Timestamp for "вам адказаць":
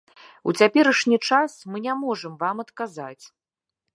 2.45-3.21